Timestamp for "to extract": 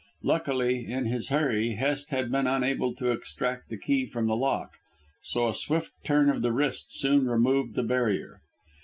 2.95-3.69